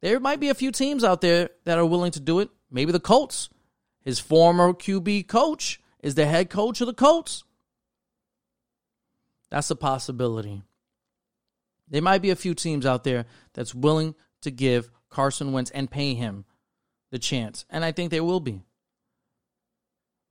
[0.00, 2.50] there might be a few teams out there that are willing to do it.
[2.70, 3.48] Maybe the Colts.
[4.04, 7.44] His former QB coach is the head coach of the Colts.
[9.50, 10.62] That's a possibility.
[11.88, 15.90] There might be a few teams out there that's willing to give Carson Wentz and
[15.90, 16.44] pay him
[17.10, 18.62] the chance, and I think there will be.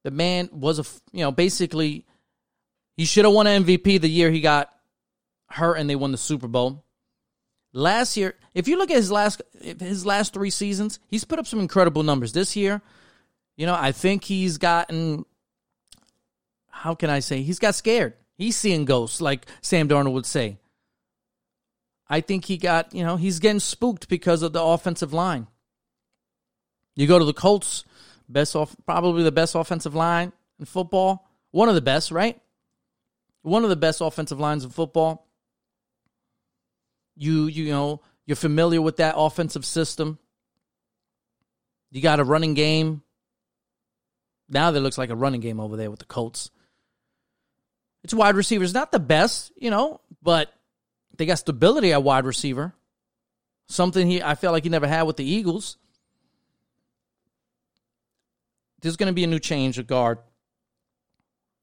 [0.04, 2.06] The man was a, you know, basically,
[2.96, 4.70] he should have won MVP the year he got
[5.50, 6.84] hurt and they won the Super Bowl.
[7.74, 11.46] Last year, if you look at his last his last three seasons, he's put up
[11.46, 12.34] some incredible numbers.
[12.34, 12.82] This year,
[13.56, 15.26] you know, I think he's gotten
[16.70, 18.14] how can I say he's got scared.
[18.38, 20.58] He's seeing ghosts, like Sam Darnold would say.
[22.10, 25.48] I think he got, you know, he's getting spooked because of the offensive line.
[26.98, 27.86] You go to the Colts,
[28.28, 31.30] best off, probably the best offensive line in football.
[31.52, 32.42] One of the best, right?
[33.44, 35.28] One of the best offensive lines in football.
[37.16, 40.18] You, you know, you're familiar with that offensive system.
[41.92, 43.04] You got a running game.
[44.50, 46.50] Now there looks like a running game over there with the Colts.
[48.04, 50.52] Its wide receivers not the best, you know, but
[51.16, 52.74] they got stability at wide receiver.
[53.68, 55.78] Something he I felt like he never had with the Eagles.
[58.88, 60.20] There's going to be a new change of guard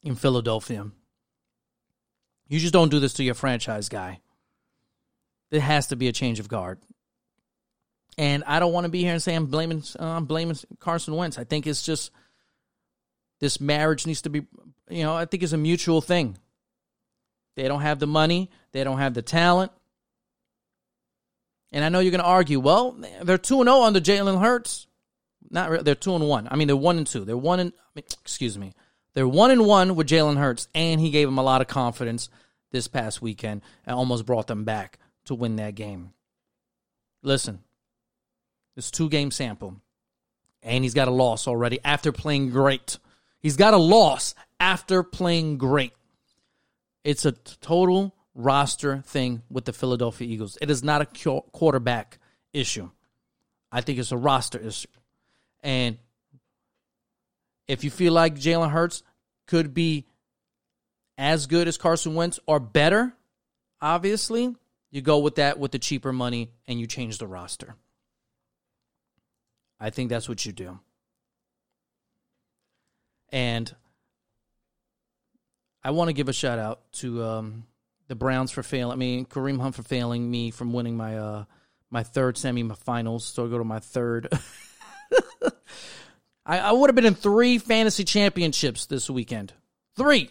[0.02, 0.90] in Philadelphia.
[2.48, 4.20] You just don't do this to your franchise guy.
[5.50, 6.80] There has to be a change of guard.
[8.18, 11.16] And I don't want to be here and say I'm blaming uh, I'm blaming Carson
[11.16, 11.38] Wentz.
[11.38, 12.10] I think it's just
[13.40, 14.42] this marriage needs to be
[14.90, 16.36] you know, I think it's a mutual thing.
[17.56, 19.72] They don't have the money, they don't have the talent.
[21.72, 24.88] And I know you're going to argue, well, they're 2 0 under Jalen Hurts.
[25.50, 26.48] Not really, they're 2 and 1.
[26.50, 27.24] I mean, they're 1 and 2.
[27.24, 28.72] They're 1 and I mean, excuse me.
[29.14, 32.28] They're 1 and 1 with Jalen Hurts and he gave them a lot of confidence
[32.72, 36.12] this past weekend and almost brought them back to win that game.
[37.22, 37.60] Listen.
[38.76, 39.76] This two game sample.
[40.62, 42.98] And he's got a loss already after playing great.
[43.40, 45.92] He's got a loss after playing great.
[47.04, 50.58] It's a total roster thing with the Philadelphia Eagles.
[50.60, 52.18] It is not a quarterback
[52.52, 52.90] issue.
[53.70, 54.88] I think it's a roster issue.
[55.64, 55.96] And
[57.66, 59.02] if you feel like Jalen Hurts
[59.46, 60.06] could be
[61.16, 63.14] as good as Carson Wentz or better,
[63.80, 64.54] obviously,
[64.90, 67.74] you go with that with the cheaper money and you change the roster.
[69.80, 70.78] I think that's what you do.
[73.32, 73.74] And
[75.82, 77.66] I want to give a shout out to um,
[78.08, 78.98] the Browns for failing.
[78.98, 81.44] me, Kareem Hunt for failing me from winning my uh,
[81.90, 83.22] my third semifinals.
[83.22, 84.28] So I go to my third.
[86.46, 89.52] I, I would have been in three fantasy championships this weekend.
[89.96, 90.30] Three.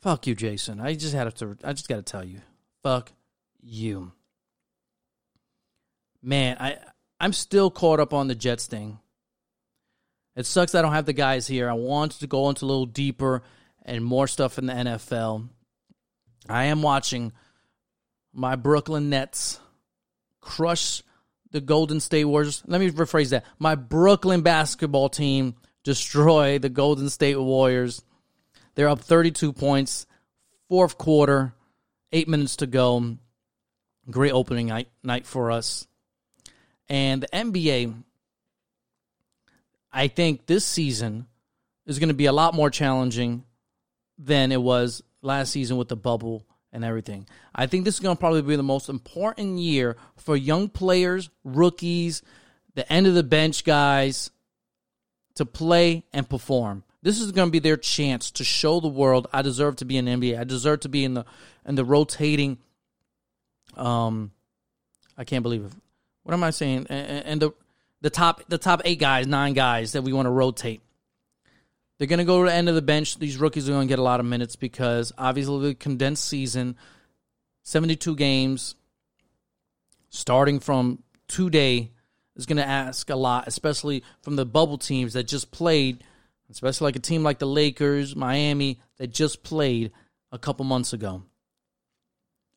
[0.00, 0.80] Fuck you, Jason.
[0.80, 1.56] I just had to.
[1.64, 2.40] I just got to tell you.
[2.82, 3.12] Fuck
[3.60, 4.12] you.
[6.22, 6.78] Man, I
[7.20, 8.98] I'm still caught up on the Jets thing.
[10.34, 11.68] It sucks I don't have the guys here.
[11.68, 13.42] I wanted to go into a little deeper
[13.84, 15.48] and more stuff in the NFL.
[16.48, 17.32] I am watching
[18.32, 19.58] my Brooklyn Nets
[20.40, 21.02] crush
[21.50, 22.62] the Golden State Warriors.
[22.66, 23.44] Let me rephrase that.
[23.58, 25.54] My Brooklyn basketball team
[25.84, 28.02] destroy the Golden State Warriors.
[28.74, 30.06] They're up 32 points,
[30.68, 31.54] fourth quarter,
[32.12, 33.16] eight minutes to go.
[34.10, 35.86] Great opening night, night for us.
[36.88, 37.94] And the NBA,
[39.92, 41.26] I think this season
[41.86, 43.44] is going to be a lot more challenging
[44.18, 46.44] than it was last season with the bubble
[46.76, 47.26] and everything.
[47.54, 51.30] I think this is going to probably be the most important year for young players,
[51.42, 52.22] rookies,
[52.74, 54.30] the end of the bench guys
[55.36, 56.84] to play and perform.
[57.02, 59.96] This is going to be their chance to show the world I deserve to be
[59.96, 60.38] in NBA.
[60.38, 61.24] I deserve to be in the
[61.66, 62.58] in the rotating
[63.76, 64.30] um
[65.16, 65.72] I can't believe it.
[66.24, 66.86] What am I saying?
[66.90, 67.52] And, and the
[68.02, 70.82] the top the top 8 guys, 9 guys that we want to rotate.
[71.98, 73.18] They're going to go to the end of the bench.
[73.18, 76.76] These rookies are going to get a lot of minutes because obviously the condensed season,
[77.62, 78.74] 72 games,
[80.10, 81.90] starting from today,
[82.36, 86.04] is going to ask a lot, especially from the bubble teams that just played,
[86.50, 89.90] especially like a team like the Lakers, Miami, that just played
[90.32, 91.22] a couple months ago.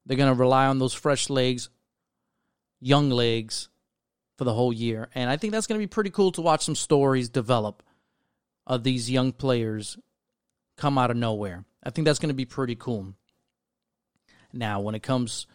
[0.06, 1.70] They're going to rely on those fresh legs,
[2.82, 3.70] young legs
[4.38, 5.08] for the whole year.
[5.16, 7.84] And I think that's going to be pretty cool to watch some stories develop
[8.70, 9.98] of these young players
[10.78, 11.66] come out of nowhere.
[11.84, 13.14] I think that's going to be pretty cool.
[14.54, 15.48] Now, when it comes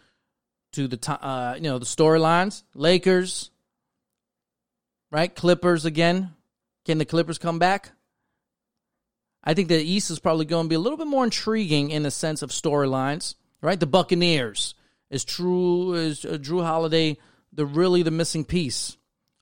[0.73, 3.49] to the uh, you know the storylines, Lakers,
[5.11, 5.33] right?
[5.33, 6.33] Clippers again.
[6.85, 7.91] Can the Clippers come back?
[9.43, 12.03] I think the East is probably going to be a little bit more intriguing in
[12.03, 13.79] the sense of storylines, right?
[13.79, 14.75] The Buccaneers
[15.09, 17.17] is true is uh, Jrue Holiday
[17.55, 18.97] the really the missing piece?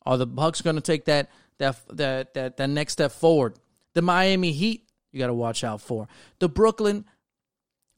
[0.06, 3.56] Are the Bucks going to take that that that that that next step forward?
[3.96, 6.08] The Miami Heat, you got to watch out for.
[6.40, 7.06] The Brooklyn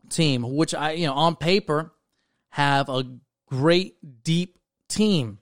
[0.10, 1.92] team, which I, you know, on paper
[2.50, 3.06] have a
[3.48, 4.58] great deep
[4.90, 5.40] team.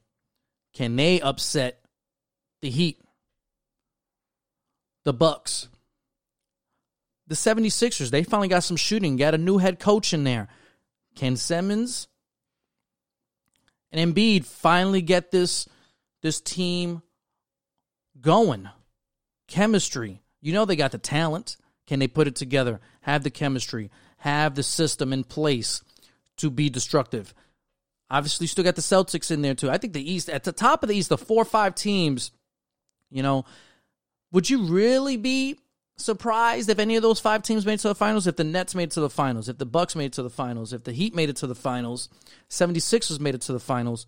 [0.74, 1.80] Can they upset
[2.62, 3.00] the Heat?
[5.06, 5.68] The Bucks.
[7.28, 10.50] The 76ers, they finally got some shooting, got a new head coach in there.
[11.16, 12.08] Can Simmons
[13.92, 15.68] and Embiid finally get this
[16.22, 17.02] this team
[18.20, 18.70] going?
[19.48, 20.23] Chemistry.
[20.44, 21.56] You know they got the talent.
[21.88, 22.82] Can they put it together?
[23.02, 25.82] Have the chemistry, have the system in place
[26.38, 27.34] to be destructive.
[28.10, 29.72] Obviously, still got the Celtics in there too.
[29.72, 32.32] I think the East, at the top of the East, the four or five teams,
[33.10, 33.46] you know,
[34.34, 35.60] would you really be
[35.96, 38.28] surprised if any of those five teams made it to the finals?
[38.28, 40.30] If the Nets made it to the finals, if the Bucks made it to the
[40.30, 42.10] finals, if the Heat made it to the finals,
[42.50, 44.06] 76ers made it to the finals,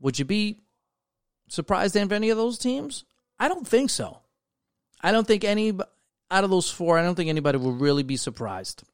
[0.00, 0.60] would you be
[1.48, 3.04] surprised if any of those teams?
[3.38, 4.19] I don't think so.
[5.02, 5.72] I don't think any
[6.30, 8.84] out of those four, I don't think anybody will really be surprised.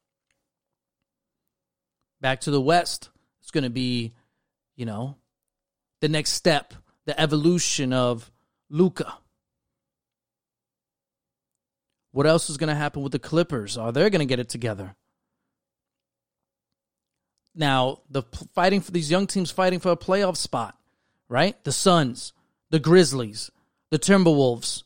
[2.21, 4.15] Back to the West, it's going to be,
[4.75, 5.17] you know,
[6.01, 8.31] the next step, the evolution of
[8.71, 9.13] Luka.
[12.13, 13.77] What else is going to happen with the Clippers?
[13.77, 14.97] Oh, Are they going to get it together?
[17.55, 18.23] Now, the
[18.55, 20.79] fighting for these young teams fighting for a playoff spot,
[21.29, 21.63] right?
[21.65, 22.33] The Suns,
[22.71, 23.51] the Grizzlies,
[23.91, 24.83] the Timberwolves,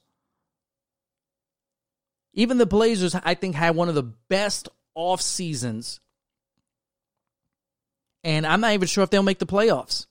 [2.41, 6.01] even the Blazers, I think, had one of the best off seasons.
[8.24, 10.07] And I'm not even sure if they'll make the playoffs.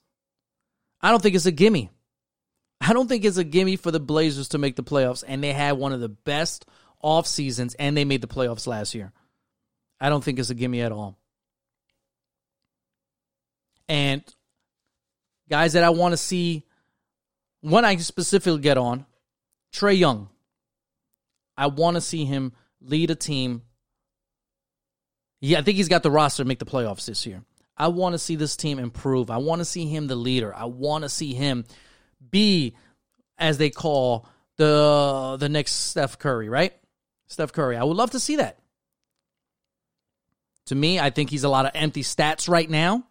[1.02, 1.90] I don't think it's a gimme.
[2.80, 5.24] I don't think it's a gimme for the Blazers to make the playoffs.
[5.28, 6.68] And they had one of the best
[7.02, 9.12] off seasons, and they made the playoffs last year.
[10.00, 11.18] I don't think it's a gimme at all.
[13.88, 14.24] And
[15.50, 16.64] guys that I want to see,
[17.62, 19.08] one I specifically get on,
[19.74, 20.30] Trae Young.
[21.60, 23.64] I want to see him lead a team
[25.42, 27.44] Yeah, I think he's got the roster to make the playoffs this year.
[27.78, 29.30] I want to see this team improve.
[29.30, 30.54] I want to see him the leader.
[30.54, 31.66] I want to see him
[32.30, 32.76] be,
[33.38, 36.74] as they call the the next Steph Curry, right?
[37.28, 37.78] Steph Curry.
[37.78, 38.60] I would love to see that.
[40.66, 43.04] To me, I think he's a lot of empty stats right now.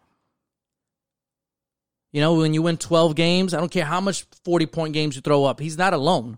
[2.11, 5.15] You know, when you win 12 games, I don't care how much 40 point games
[5.15, 6.37] you throw up, he's not alone.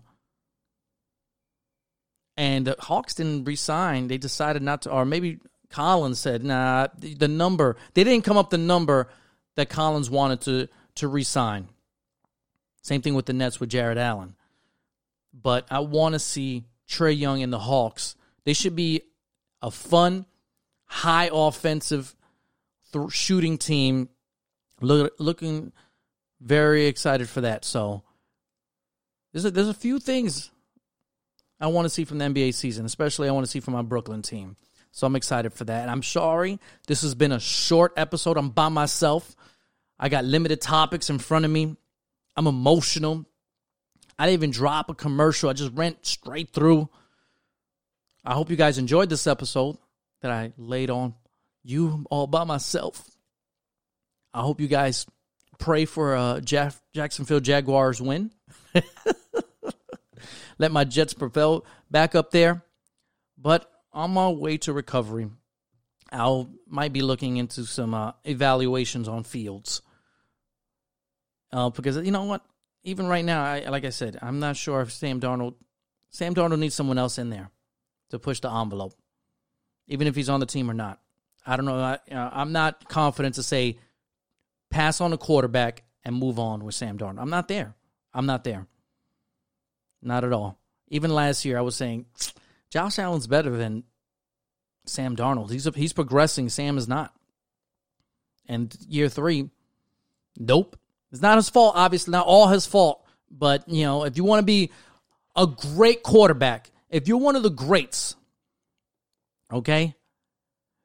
[2.36, 4.08] And the Hawks didn't resign.
[4.08, 8.50] They decided not to, or maybe Collins said, nah, the number, they didn't come up
[8.50, 9.08] the number
[9.56, 11.68] that Collins wanted to, to resign.
[12.82, 14.34] Same thing with the Nets with Jarrett Allen.
[15.32, 18.16] But I want to see Trae Young and the Hawks.
[18.44, 19.02] They should be
[19.60, 20.26] a fun,
[20.84, 22.14] high offensive
[22.92, 24.08] th- shooting team.
[24.80, 25.72] Look, looking
[26.40, 27.64] very excited for that.
[27.64, 28.02] So
[29.32, 30.50] there's a, there's a few things
[31.62, 33.82] I want to see from the NBA season, especially I want to see from my
[33.82, 34.56] Brooklyn team.
[34.90, 35.82] So I'm excited for that.
[35.82, 36.58] And I'm sorry
[36.88, 38.36] this has been a short episode.
[38.36, 39.34] I'm by myself.
[39.98, 41.76] I got limited topics in front of me.
[42.36, 43.24] I'm emotional.
[44.18, 45.48] I didn't even drop a commercial.
[45.50, 46.88] I just went straight through.
[48.24, 49.78] I hope you guys enjoyed this episode
[50.20, 51.14] that I laid on
[51.62, 53.08] you all by myself.
[54.34, 55.06] I hope you guys
[55.58, 58.32] pray for uh, a Jack- Jacksonville Jaguars win.
[60.58, 62.64] Let my Jets propel back up there.
[63.38, 65.28] But on my way to recovery,
[66.10, 69.82] I might be looking into some uh, evaluations on fields.
[71.52, 72.44] Uh, because you know what,
[72.84, 75.54] even right now, I, like I said, I'm not sure if Sam Darnold,
[76.10, 77.50] Sam Darnold needs someone else in there
[78.10, 78.94] to push the envelope,
[79.86, 81.00] even if he's on the team or not.
[81.46, 81.78] I don't know.
[81.78, 83.78] I, uh, I'm not confident to say
[84.70, 87.20] pass on a quarterback and move on with Sam Darnold.
[87.20, 87.74] I'm not there.
[88.14, 88.66] I'm not there.
[90.02, 90.58] Not at all.
[90.88, 92.06] Even last year, I was saying
[92.70, 93.84] Josh Allen's better than
[94.84, 95.50] Sam Darnold.
[95.50, 96.48] He's he's progressing.
[96.48, 97.14] Sam is not.
[98.48, 99.48] And year three,
[100.38, 100.76] nope.
[101.12, 101.74] It's not his fault.
[101.76, 103.06] Obviously, not all his fault.
[103.30, 104.70] But you know, if you want to be
[105.36, 108.16] a great quarterback, if you're one of the greats,
[109.50, 109.94] okay,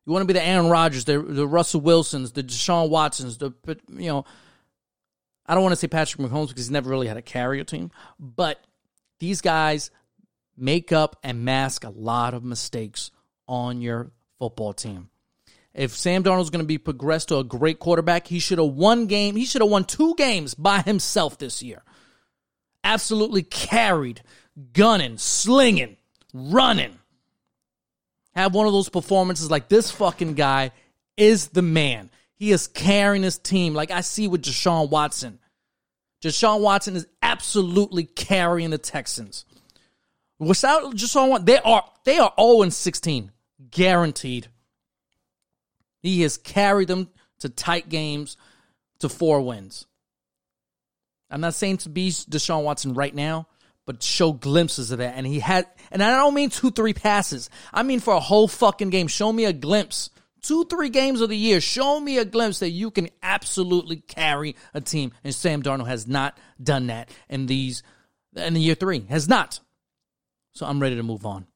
[0.05, 3.51] you want to be the Aaron Rodgers, the, the Russell Wilsons, the Deshaun Watsons, the
[3.89, 4.25] you know,
[5.45, 7.91] I don't want to say Patrick Mahomes because he's never really had a carrier team,
[8.19, 8.63] but
[9.19, 9.91] these guys
[10.55, 13.11] make up and mask a lot of mistakes
[13.47, 15.09] on your football team.
[15.73, 19.05] If Sam Darnold's going to be progressed to a great quarterback, he should have won
[19.05, 19.35] game.
[19.35, 21.83] He should have won two games by himself this year.
[22.83, 24.23] Absolutely carried,
[24.73, 25.97] gunning, slinging,
[26.33, 26.97] running.
[28.33, 30.71] Have one of those performances like this fucking guy
[31.15, 32.09] is the man.
[32.35, 35.39] He is carrying his team like I see with Deshaun Watson.
[36.21, 39.45] Deshaun Watson is absolutely carrying the Texans.
[40.39, 43.31] Without Deshaun Watson, they are they are 0 16,
[43.69, 44.47] guaranteed.
[46.01, 47.09] He has carried them
[47.39, 48.37] to tight games
[48.99, 49.85] to four wins.
[51.29, 53.47] I'm not saying to be Deshaun Watson right now,
[53.85, 55.15] but show glimpses of that.
[55.15, 57.49] And he had, and I don't mean two, three passes.
[57.73, 59.07] I mean for a whole fucking game.
[59.07, 60.09] Show me a glimpse
[60.41, 64.55] two, three games of the year, show me a glimpse that you can absolutely carry
[64.73, 65.11] a team.
[65.23, 67.83] And Sam Darnold has not done that in these
[68.35, 69.05] in the year three.
[69.09, 69.59] Has not.
[70.53, 71.47] So I'm ready to move on.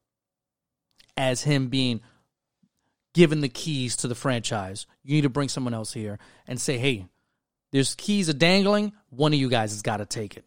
[1.16, 2.00] As him being
[3.14, 6.78] given the keys to the franchise, you need to bring someone else here and say,
[6.78, 7.06] hey,
[7.70, 8.92] there's keys are dangling.
[9.10, 10.44] One of you guys has got to take it.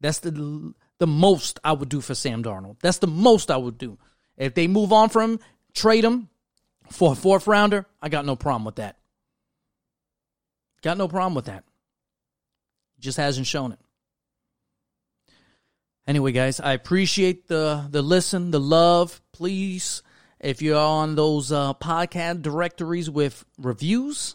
[0.00, 2.76] That's the the most I would do for Sam Darnold.
[2.80, 3.98] That's the most I would do.
[4.36, 5.40] If they move on from him,
[5.74, 6.28] trade him,
[6.90, 8.96] for a fourth rounder, I got no problem with that.
[10.82, 11.64] Got no problem with that.
[13.00, 13.78] Just hasn't shown it.
[16.06, 19.20] Anyway, guys, I appreciate the the listen, the love.
[19.32, 20.02] Please,
[20.40, 24.34] if you're on those uh, podcast directories with reviews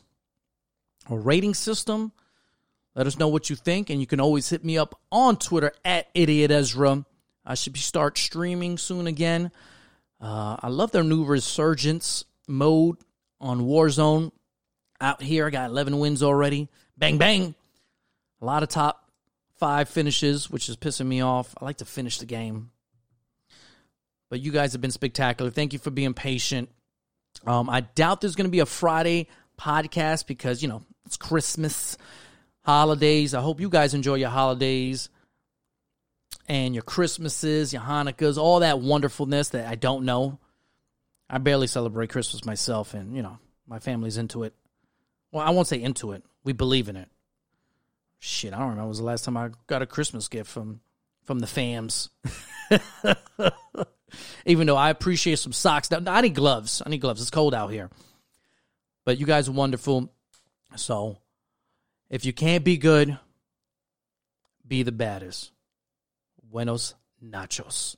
[1.09, 2.11] or rating system,
[2.95, 5.71] let us know what you think, and you can always hit me up on Twitter
[5.83, 7.05] at Idiot Ezra.
[7.45, 9.51] I should start streaming soon again.
[10.21, 12.97] Uh, I love their new resurgence mode
[13.39, 14.31] on Warzone.
[15.01, 16.69] Out here, I got 11 wins already.
[16.97, 17.55] Bang, bang.
[18.41, 19.09] A lot of top
[19.57, 21.53] five finishes, which is pissing me off.
[21.59, 22.71] I like to finish the game.
[24.29, 25.51] But you guys have been spectacular.
[25.51, 26.69] Thank you for being patient.
[27.45, 29.27] Um, I doubt there's going to be a Friday
[29.59, 31.97] podcast because, you know, it's Christmas,
[32.61, 33.33] holidays.
[33.33, 35.09] I hope you guys enjoy your holidays
[36.47, 40.39] and your Christmases, your Hanukkahs, all that wonderfulness that I don't know.
[41.33, 44.53] I barely celebrate Christmas myself, and you know my family's into it.
[45.31, 46.23] Well, I won't say into it.
[46.43, 47.09] We believe in it.
[48.19, 48.87] Shit, I don't remember.
[48.87, 50.81] Was the last time I got a Christmas gift from
[51.23, 52.09] from the fams.
[54.45, 55.89] Even though I appreciate some socks.
[55.89, 56.83] Now, I need gloves.
[56.85, 57.19] I need gloves.
[57.19, 57.89] It's cold out here.
[59.03, 60.13] But you guys are wonderful.
[60.75, 61.17] So
[62.11, 63.17] if you can't be good,
[64.67, 65.51] be the baddest.
[66.43, 66.93] Buenos
[67.25, 67.95] nachos.